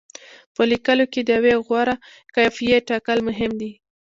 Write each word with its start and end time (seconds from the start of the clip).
په 0.55 0.61
لیکلو 0.71 1.05
کې 1.13 1.21
د 1.23 1.29
یوې 1.37 1.53
غوره 1.65 1.95
قافیې 2.35 2.77
ټاکل 2.89 3.17
مهم 3.27 3.51
دي. 3.61 3.71